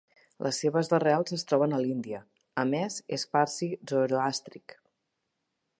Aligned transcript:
Les 0.45 0.59
seves 0.61 0.87
arrels 0.97 1.35
es 1.37 1.43
troben 1.51 1.75
a 1.77 1.81
l'Índia; 1.83 2.21
a 2.63 2.67
més, 2.73 2.99
és 3.19 3.27
Parsi 3.37 3.69
zoroàstric. 3.93 4.77